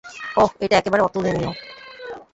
[0.37, 1.51] ওহ, এটা একেবারে অতুলনীয়।